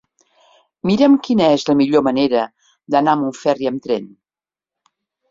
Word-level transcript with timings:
Mira'm 0.89 1.17
quina 1.25 1.49
és 1.57 1.65
la 1.67 1.75
millor 1.81 2.03
manera 2.07 2.45
d'anar 2.95 3.13
a 3.17 3.19
Montferri 3.19 3.69
amb 3.73 3.83
tren. 3.85 4.09